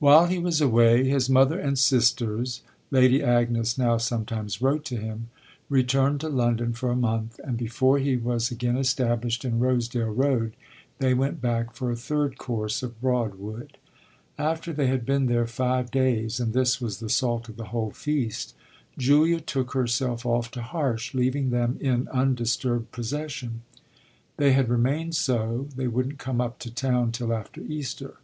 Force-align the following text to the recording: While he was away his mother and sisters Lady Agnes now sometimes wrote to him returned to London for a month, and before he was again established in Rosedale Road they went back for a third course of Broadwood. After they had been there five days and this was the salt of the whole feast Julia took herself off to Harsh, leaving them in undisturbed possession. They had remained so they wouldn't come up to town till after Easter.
While 0.00 0.26
he 0.26 0.40
was 0.40 0.60
away 0.60 1.08
his 1.08 1.30
mother 1.30 1.56
and 1.60 1.78
sisters 1.78 2.62
Lady 2.90 3.22
Agnes 3.22 3.78
now 3.78 3.96
sometimes 3.96 4.60
wrote 4.60 4.84
to 4.86 4.96
him 4.96 5.28
returned 5.68 6.20
to 6.22 6.28
London 6.28 6.72
for 6.72 6.90
a 6.90 6.96
month, 6.96 7.38
and 7.44 7.56
before 7.56 8.00
he 8.00 8.16
was 8.16 8.50
again 8.50 8.76
established 8.76 9.44
in 9.44 9.60
Rosedale 9.60 10.10
Road 10.10 10.56
they 10.98 11.14
went 11.14 11.40
back 11.40 11.74
for 11.76 11.92
a 11.92 11.96
third 11.96 12.38
course 12.38 12.82
of 12.82 13.00
Broadwood. 13.00 13.78
After 14.36 14.72
they 14.72 14.88
had 14.88 15.06
been 15.06 15.26
there 15.26 15.46
five 15.46 15.92
days 15.92 16.40
and 16.40 16.52
this 16.52 16.80
was 16.80 16.98
the 16.98 17.08
salt 17.08 17.48
of 17.48 17.56
the 17.56 17.66
whole 17.66 17.92
feast 17.92 18.52
Julia 18.98 19.38
took 19.40 19.74
herself 19.74 20.26
off 20.26 20.50
to 20.50 20.60
Harsh, 20.60 21.14
leaving 21.14 21.50
them 21.50 21.78
in 21.80 22.08
undisturbed 22.08 22.90
possession. 22.90 23.62
They 24.38 24.54
had 24.54 24.68
remained 24.68 25.14
so 25.14 25.68
they 25.76 25.86
wouldn't 25.86 26.18
come 26.18 26.40
up 26.40 26.58
to 26.58 26.74
town 26.74 27.12
till 27.12 27.32
after 27.32 27.60
Easter. 27.60 28.16